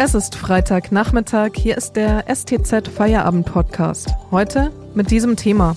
[0.00, 4.14] Es ist Freitagnachmittag, hier ist der STZ Feierabend Podcast.
[4.30, 5.76] Heute mit diesem Thema.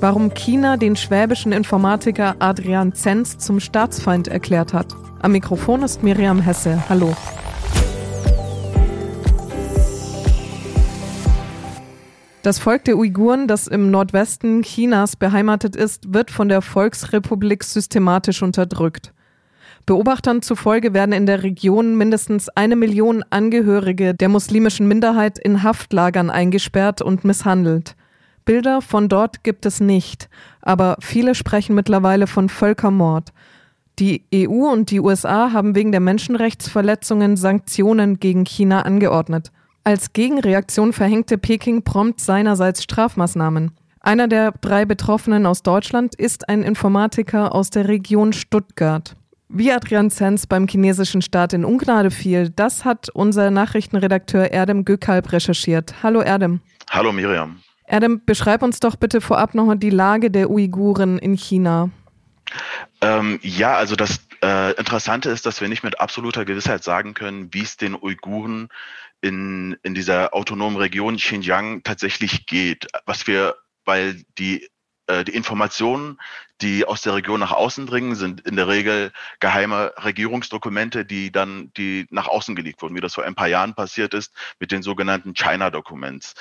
[0.00, 4.96] Warum China den schwäbischen Informatiker Adrian Zenz zum Staatsfeind erklärt hat.
[5.20, 6.82] Am Mikrofon ist Miriam Hesse.
[6.88, 7.14] Hallo.
[12.42, 18.42] Das Volk der Uiguren, das im Nordwesten Chinas beheimatet ist, wird von der Volksrepublik systematisch
[18.42, 19.12] unterdrückt.
[19.84, 26.30] Beobachtern zufolge werden in der Region mindestens eine Million Angehörige der muslimischen Minderheit in Haftlagern
[26.30, 27.96] eingesperrt und misshandelt.
[28.44, 30.28] Bilder von dort gibt es nicht,
[30.60, 33.32] aber viele sprechen mittlerweile von Völkermord.
[33.98, 39.52] Die EU und die USA haben wegen der Menschenrechtsverletzungen Sanktionen gegen China angeordnet.
[39.84, 43.72] Als Gegenreaktion verhängte Peking prompt seinerseits Strafmaßnahmen.
[44.00, 49.14] Einer der drei Betroffenen aus Deutschland ist ein Informatiker aus der Region Stuttgart.
[49.54, 55.30] Wie Adrian Zenz beim chinesischen Staat in Ungnade fiel, das hat unser Nachrichtenredakteur Erdem Gökalb
[55.30, 56.02] recherchiert.
[56.02, 56.62] Hallo Erdem.
[56.88, 57.60] Hallo Miriam.
[57.84, 61.90] Erdem, beschreib uns doch bitte vorab nochmal die Lage der Uiguren in China.
[63.02, 67.52] Ähm, ja, also das äh, Interessante ist, dass wir nicht mit absoluter Gewissheit sagen können,
[67.52, 68.68] wie es den Uiguren
[69.20, 72.86] in, in dieser autonomen Region Xinjiang tatsächlich geht.
[73.04, 74.66] Was wir, weil die,
[75.10, 76.18] die Informationen,
[76.60, 81.72] die aus der Region nach außen dringen, sind in der Regel geheime Regierungsdokumente, die dann,
[81.76, 84.82] die nach außen gelegt wurden, wie das vor ein paar Jahren passiert ist mit den
[84.82, 86.34] sogenannten China Documents.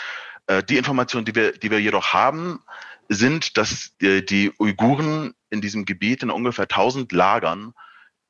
[0.47, 2.63] Äh, die Informationen, die wir, die wir jedoch haben,
[3.09, 7.73] sind, dass äh, die Uiguren in diesem Gebiet in ungefähr 1000 Lagern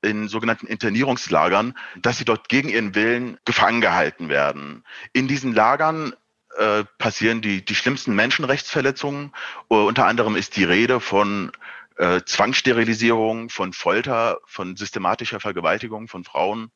[0.02, 4.84] in sogenannten Internierungslagern, dass sie dort gegen ihren Willen gefangen gehalten werden.
[5.14, 6.14] In diesen Lagern
[6.58, 9.34] äh, passieren die, die schlimmsten Menschenrechtsverletzungen.
[9.70, 11.52] Uh, unter anderem ist die Rede von
[11.98, 16.72] äh, Zwangssterilisierung, von Folter, von systematischer Vergewaltigung von Frauen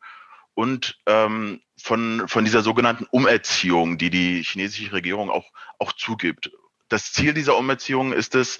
[0.53, 6.51] und ähm, von, von dieser sogenannten Umerziehung, die die chinesische Regierung auch, auch zugibt.
[6.89, 8.59] Das Ziel dieser Umerziehung ist es,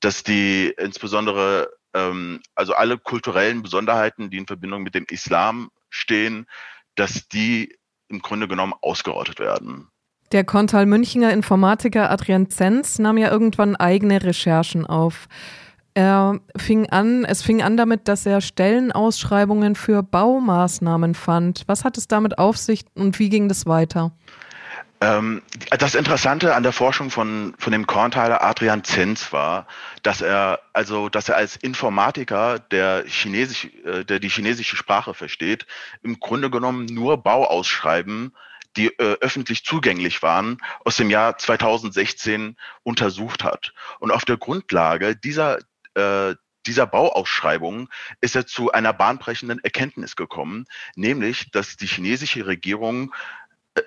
[0.00, 6.46] dass die insbesondere ähm, also alle kulturellen Besonderheiten, die in Verbindung mit dem Islam stehen,
[6.94, 7.76] dass die
[8.08, 9.90] im Grunde genommen ausgerottet werden.
[10.32, 15.28] Der Kontal Münchinger Informatiker Adrian Zenz nahm ja irgendwann eigene Recherchen auf.
[15.94, 21.62] Er fing an, es fing an damit, dass er Stellenausschreibungen für Baumaßnahmen fand.
[21.68, 24.12] Was hat es damit auf sich und wie ging das weiter?
[25.00, 25.42] Ähm,
[25.78, 29.66] das Interessante an der Forschung von, von dem Kornteiler Adrian Zenz war,
[30.02, 35.66] dass er, also, dass er als Informatiker, der Chinesisch, äh, der die chinesische Sprache versteht,
[36.02, 38.32] im Grunde genommen nur Bauausschreiben,
[38.76, 43.72] die äh, öffentlich zugänglich waren, aus dem Jahr 2016 untersucht hat.
[43.98, 45.58] Und auf der Grundlage dieser,
[45.94, 46.34] äh,
[46.66, 47.88] dieser Bauausschreibung
[48.20, 53.14] ist er zu einer bahnbrechenden Erkenntnis gekommen, nämlich, dass die chinesische Regierung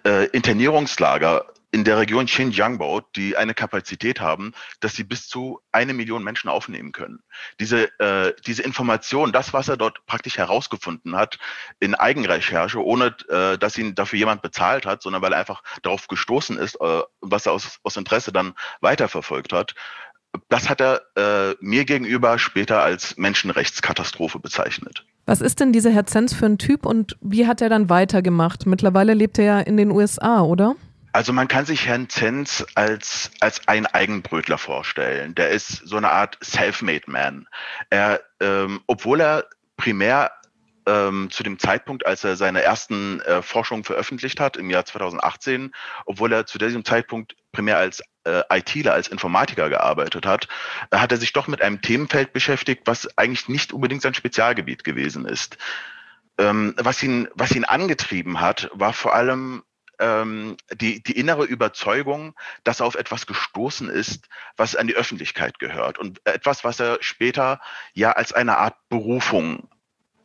[0.03, 5.59] äh, Internierungslager in der Region Xinjiang baut, die eine Kapazität haben, dass sie bis zu
[5.71, 7.19] eine Million Menschen aufnehmen können.
[7.59, 11.37] Diese, äh, diese Information, das, was er dort praktisch herausgefunden hat,
[11.79, 16.07] in Eigenrecherche, ohne äh, dass ihn dafür jemand bezahlt hat, sondern weil er einfach darauf
[16.07, 19.75] gestoßen ist, äh, was er aus, aus Interesse dann weiterverfolgt hat,
[20.47, 25.05] das hat er äh, mir gegenüber später als Menschenrechtskatastrophe bezeichnet.
[25.25, 28.65] Was ist denn dieser Herr Zenz für ein Typ und wie hat er dann weitergemacht?
[28.65, 30.75] Mittlerweile lebt er ja in den USA, oder?
[31.11, 35.33] Also man kann sich Herrn Zenz als, als ein Eigenbrötler vorstellen.
[35.35, 37.47] Der ist so eine Art Self-Made Man.
[37.89, 40.31] Er, ähm, obwohl er primär
[40.85, 45.71] ähm, zu dem Zeitpunkt, als er seine ersten äh, Forschungen veröffentlicht hat, im Jahr 2018,
[46.05, 50.47] obwohl er zu diesem Zeitpunkt primär als äh, ITler, als Informatiker gearbeitet hat,
[50.93, 55.25] hat er sich doch mit einem Themenfeld beschäftigt, was eigentlich nicht unbedingt sein Spezialgebiet gewesen
[55.25, 55.57] ist.
[56.37, 59.63] Ähm, was, ihn, was ihn angetrieben hat, war vor allem
[59.99, 62.33] ähm, die, die innere Überzeugung,
[62.63, 64.27] dass er auf etwas gestoßen ist,
[64.57, 67.59] was an die Öffentlichkeit gehört und etwas, was er später
[67.93, 69.69] ja als eine Art Berufung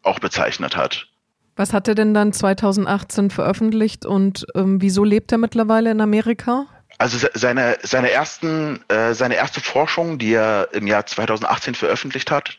[0.03, 1.09] auch bezeichnet hat.
[1.56, 6.67] Was hat er denn dann 2018 veröffentlicht und ähm, wieso lebt er mittlerweile in Amerika?
[6.99, 12.56] Also seine, seine, ersten, äh, seine erste Forschung, die er im Jahr 2018 veröffentlicht hat,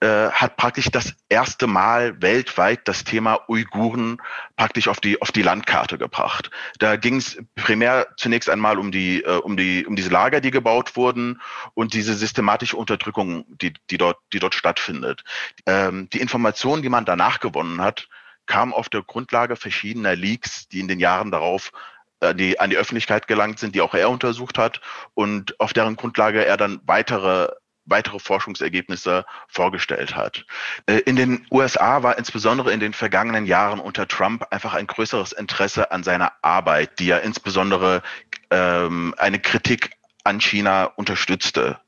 [0.00, 4.16] äh, hat praktisch das erste Mal weltweit das Thema Uiguren
[4.56, 6.50] praktisch auf die auf die Landkarte gebracht.
[6.78, 10.50] Da ging es primär zunächst einmal um die äh, um die um diese Lager, die
[10.50, 11.40] gebaut wurden
[11.74, 15.22] und diese systematische Unterdrückung, die die dort die dort stattfindet.
[15.66, 18.08] Ähm, die Informationen, die man danach gewonnen hat,
[18.46, 21.72] kamen auf der Grundlage verschiedener Leaks, die in den Jahren darauf
[22.20, 24.80] äh, die an die Öffentlichkeit gelangt sind, die auch er untersucht hat
[25.14, 27.48] und auf deren Grundlage er dann weitere
[27.90, 30.46] weitere Forschungsergebnisse vorgestellt hat.
[30.86, 35.32] Äh, in den USA war insbesondere in den vergangenen Jahren unter Trump einfach ein größeres
[35.32, 38.02] Interesse an seiner Arbeit, die ja insbesondere
[38.50, 39.90] ähm, eine Kritik
[40.24, 41.80] an China unterstützte.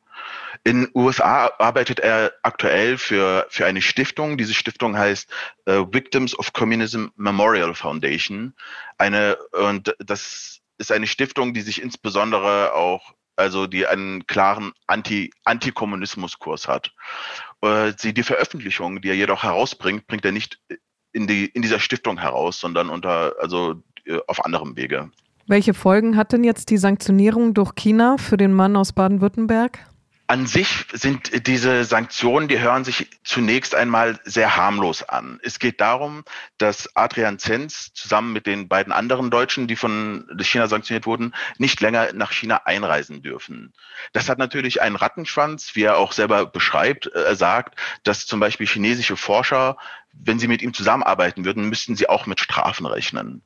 [0.65, 4.39] In USA arbeitet er aktuell für, für eine Stiftung.
[4.39, 5.29] Diese Stiftung heißt
[5.65, 8.55] äh, Victims of Communism Memorial Foundation.
[8.97, 15.31] Eine, und das ist eine Stiftung, die sich insbesondere auch also die einen klaren Anti,
[15.45, 16.93] Antikommunismuskurs hat.
[17.63, 20.61] Äh, sie, die Veröffentlichung, die er jedoch herausbringt, bringt er nicht
[21.13, 25.11] in, die, in dieser Stiftung heraus, sondern unter, also äh, auf anderem Wege.
[25.47, 29.81] Welche Folgen hat denn jetzt die Sanktionierung durch China für den Mann aus Baden-Württemberg?
[30.33, 35.39] An sich sind diese Sanktionen, die hören sich zunächst einmal sehr harmlos an.
[35.43, 36.25] Es geht darum,
[36.57, 41.83] dass Adrian Zenz zusammen mit den beiden anderen Deutschen, die von China sanktioniert wurden, nicht
[41.83, 43.75] länger nach China einreisen dürfen.
[44.15, 47.09] Das hat natürlich einen Rattenschwanz, wie er auch selber beschreibt.
[47.09, 49.77] Er sagt, dass zum Beispiel chinesische Forscher
[50.13, 53.43] wenn sie mit ihm zusammenarbeiten würden, müssten sie auch mit Strafen rechnen.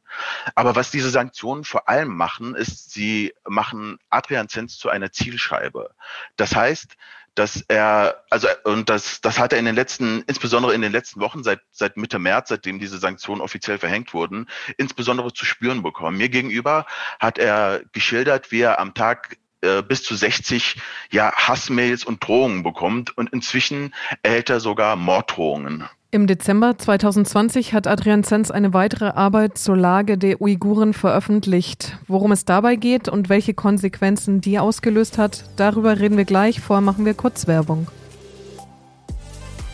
[0.54, 5.94] Aber was diese Sanktionen vor allem machen, ist, sie machen Adrian Zenz zu einer Zielscheibe.
[6.36, 6.96] Das heißt,
[7.36, 11.20] dass er, also und das, das hat er in den letzten, insbesondere in den letzten
[11.20, 14.46] Wochen, seit, seit Mitte März, seitdem diese Sanktionen offiziell verhängt wurden,
[14.78, 16.16] insbesondere zu spüren bekommen.
[16.16, 16.86] Mir gegenüber
[17.20, 20.76] hat er geschildert, wie er am Tag äh, bis zu 60
[21.10, 25.88] ja, Hassmails und Drohungen bekommt und inzwischen erhält er sogar Morddrohungen.
[26.12, 31.98] Im Dezember 2020 hat Adrian Zenz eine weitere Arbeit zur Lage der Uiguren veröffentlicht.
[32.06, 36.60] Worum es dabei geht und welche Konsequenzen die ausgelöst hat, darüber reden wir gleich.
[36.60, 37.88] Vorher machen wir kurz Werbung.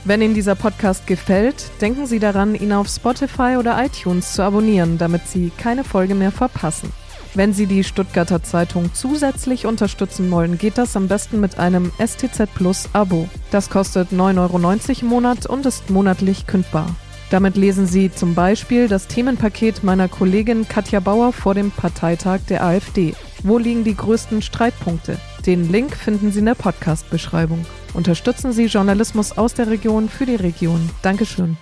[0.05, 4.96] Wenn Ihnen dieser Podcast gefällt, denken Sie daran, ihn auf Spotify oder iTunes zu abonnieren,
[4.96, 6.90] damit Sie keine Folge mehr verpassen.
[7.34, 12.52] Wenn Sie die Stuttgarter Zeitung zusätzlich unterstützen wollen, geht das am besten mit einem STZ
[12.55, 13.29] Plus Abo.
[13.53, 16.97] Das kostet 9,90 Euro im Monat und ist monatlich kündbar.
[17.31, 22.65] Damit lesen Sie zum Beispiel das Themenpaket meiner Kollegin Katja Bauer vor dem Parteitag der
[22.65, 23.15] AfD.
[23.43, 25.19] Wo liegen die größten Streitpunkte?
[25.47, 27.67] Den Link finden Sie in der Podcast-Beschreibung.
[27.93, 30.89] Unterstützen Sie Journalismus aus der Region für die Region.
[31.03, 31.59] Dankeschön.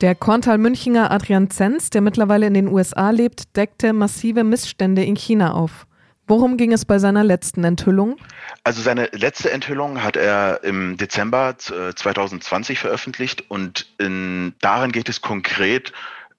[0.00, 5.54] Der Korntal-Münchinger Adrian Zenz, der mittlerweile in den USA lebt, deckte massive Missstände in China
[5.54, 5.87] auf.
[6.28, 8.18] Worum ging es bei seiner letzten Enthüllung?
[8.62, 15.22] Also seine letzte Enthüllung hat er im Dezember 2020 veröffentlicht und in, darin geht es
[15.22, 15.92] konkret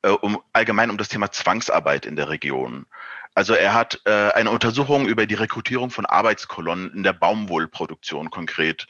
[0.03, 2.85] äh, um allgemein um das Thema Zwangsarbeit in der Region.
[3.33, 8.85] Also er hat äh, eine Untersuchung über die Rekrutierung von Arbeitskolonnen in der Baumwollproduktion konkret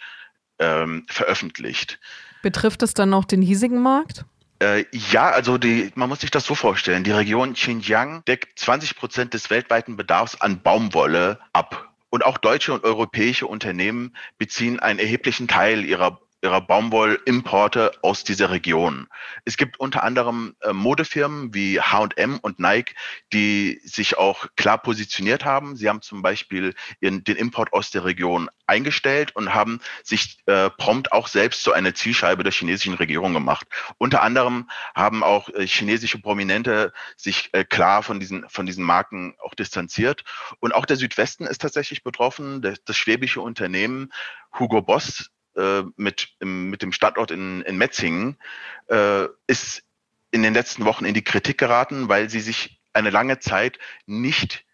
[0.59, 1.99] ähm, veröffentlicht.
[2.41, 4.25] Betrifft es dann auch den hiesigen Markt?
[4.61, 7.03] Äh, ja, also die, man muss sich das so vorstellen.
[7.03, 11.89] Die Region Xinjiang deckt 20 Prozent des weltweiten Bedarfs an Baumwolle ab.
[12.09, 18.49] Und auch deutsche und europäische Unternehmen beziehen einen erheblichen Teil ihrer ihrer Baumwollimporte aus dieser
[18.49, 19.07] Region.
[19.45, 22.95] Es gibt unter anderem äh, Modefirmen wie H&M und Nike,
[23.33, 25.75] die sich auch klar positioniert haben.
[25.75, 30.69] Sie haben zum Beispiel ihren, den Import aus der Region eingestellt und haben sich äh,
[30.69, 33.67] prompt auch selbst zu einer Zielscheibe der chinesischen Regierung gemacht.
[33.97, 39.35] Unter anderem haben auch äh, chinesische Prominente sich äh, klar von diesen, von diesen Marken
[39.43, 40.23] auch distanziert.
[40.59, 42.61] Und auch der Südwesten ist tatsächlich betroffen.
[42.61, 44.11] Das, das schwäbische Unternehmen
[44.57, 48.37] Hugo Boss äh, mit, mit dem Standort in, in Metzingen
[48.87, 49.83] äh, ist
[50.31, 54.65] in den letzten Wochen in die Kritik geraten, weil sie sich eine lange Zeit nicht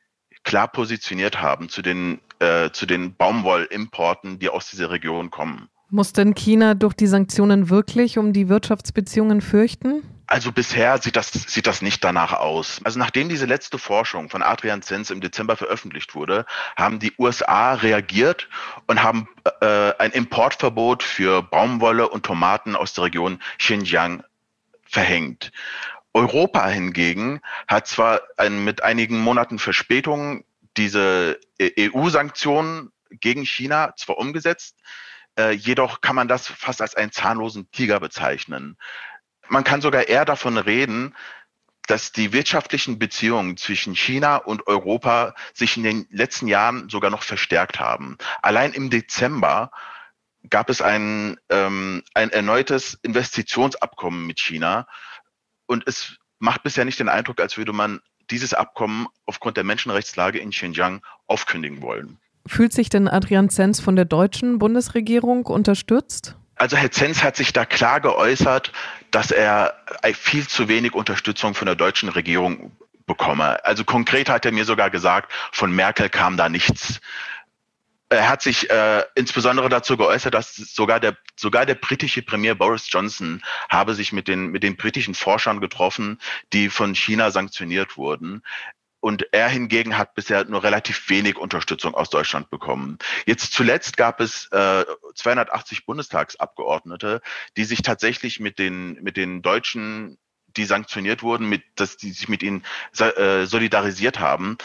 [0.44, 5.70] klar positioniert haben zu den, äh, zu den Baumwollimporten, die aus dieser Region kommen.
[5.89, 10.03] Muss denn China durch die Sanktionen wirklich um die Wirtschaftsbeziehungen fürchten?
[10.27, 12.82] Also bisher sieht das, sieht das nicht danach aus.
[12.84, 17.74] Also nachdem diese letzte Forschung von Adrian Zenz im Dezember veröffentlicht wurde, haben die USA
[17.74, 18.50] reagiert
[18.88, 19.27] und haben
[19.62, 24.24] äh, ein Importverbot für Baumwolle und Tomaten aus der Region Xinjiang
[24.86, 25.51] verhängt.
[26.13, 30.46] Europa hingegen hat zwar ein, mit einigen Monaten Verspätung
[30.77, 34.77] diese EU-Sanktionen gegen China zwar umgesetzt,
[35.38, 38.77] äh, jedoch kann man das fast als einen zahnlosen Tiger bezeichnen.
[39.50, 41.14] Man kann sogar eher davon reden,
[41.88, 47.24] dass die wirtschaftlichen Beziehungen zwischen China und Europa sich in den letzten Jahren sogar noch
[47.24, 48.18] verstärkt haben.
[48.42, 49.72] Allein im Dezember
[50.50, 54.88] gab es ein, ähm, ein erneutes Investitionsabkommen mit China
[55.68, 60.40] und es macht bisher nicht den Eindruck, als würde man dieses Abkommen aufgrund der Menschenrechtslage
[60.40, 62.20] in Xinjiang aufkündigen wollen.
[62.48, 66.36] Fühlt sich denn Adrian Zenz von der deutschen Bundesregierung unterstützt?
[66.56, 68.72] Also Herr Zenz hat sich da klar geäußert,
[69.12, 69.76] dass er
[70.14, 72.72] viel zu wenig Unterstützung von der deutschen Regierung
[73.06, 73.64] bekomme.
[73.66, 77.02] Also konkret hat er mir sogar gesagt, von Merkel kam da nichts.
[78.10, 82.88] er hat sich äh, insbesondere dazu geäußert, dass sogar der sogar der britische Premier Boris
[82.90, 86.20] Johnson habe sich mit den mit den britischen Forschern getroffen,
[86.54, 88.44] die von China sanktioniert wurden.
[89.00, 92.98] Und er hingegen hat bisher nur relativ wenig Unterstützung aus Deutschland bekommen.
[93.25, 94.84] Jetzt zuletzt gab es äh,
[95.14, 97.22] 280 Bundestagsabgeordnete,
[97.56, 100.18] die sich tatsächlich mit den mit den Deutschen,
[100.58, 102.64] die sanktioniert wurden, mit dass die sich mit ihnen
[102.98, 104.58] äh, solidarisiert haben.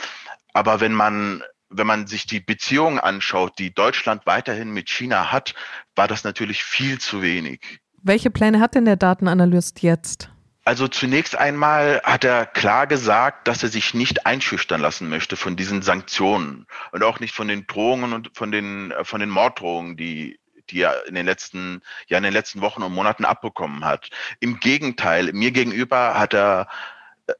[0.54, 5.54] Aber wenn man wenn man sich die Beziehungen anschaut, die Deutschland weiterhin mit China hat,
[5.94, 7.80] war das natürlich viel zu wenig.
[8.02, 10.30] Welche Pläne hat denn der Datenanalyst jetzt?
[10.70, 15.56] Also zunächst einmal hat er klar gesagt, dass er sich nicht einschüchtern lassen möchte von
[15.56, 19.96] diesen Sanktionen und auch nicht von den Drohungen und von den, äh, von den Morddrohungen,
[19.96, 24.10] die die er in den letzten, ja in den letzten Wochen und Monaten abbekommen hat.
[24.38, 26.68] Im Gegenteil, mir gegenüber hat er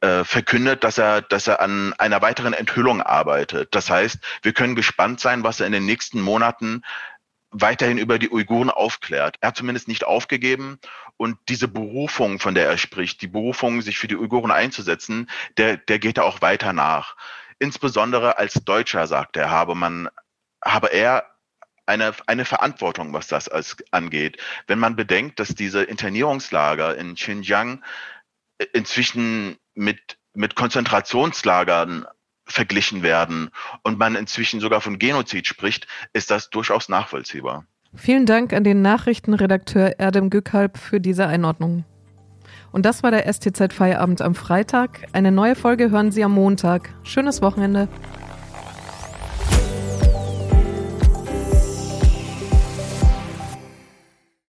[0.00, 3.76] äh, verkündet, dass er, dass er an einer weiteren Enthüllung arbeitet.
[3.76, 6.82] Das heißt, wir können gespannt sein, was er in den nächsten Monaten
[7.50, 9.37] weiterhin über die Uiguren aufklärt.
[9.40, 10.78] Er hat zumindest nicht aufgegeben
[11.16, 15.76] und diese Berufung, von der er spricht, die Berufung, sich für die Uiguren einzusetzen, der,
[15.76, 17.16] der geht er auch weiter nach.
[17.59, 20.09] Insbesondere als Deutscher, sagt er, habe man,
[20.64, 21.26] habe er
[21.87, 24.38] eine, eine Verantwortung, was das als, angeht.
[24.66, 27.85] Wenn man bedenkt, dass diese Internierungslager in Xinjiang
[28.73, 32.07] inzwischen mit, mit Konzentrationslagern
[32.50, 33.50] verglichen werden
[33.83, 37.64] und man inzwischen sogar von Genozid spricht, ist das durchaus nachvollziehbar.
[37.95, 41.85] Vielen Dank an den Nachrichtenredakteur Erdem Gückalp für diese Einordnung.
[42.73, 45.07] Und das war der STZ Feierabend am Freitag.
[45.12, 46.90] Eine neue Folge hören Sie am Montag.
[47.02, 47.88] Schönes Wochenende.